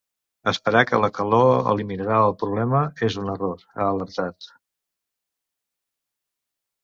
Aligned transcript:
Esperar 0.51 0.79
que 0.91 0.99
la 1.01 1.09
calor 1.17 1.49
eliminarà 1.73 2.15
el 2.29 2.33
problema 2.43 2.79
és 3.07 3.17
un 3.23 3.31
error 3.35 3.63
ha 3.75 3.89
alertat. 3.89 4.49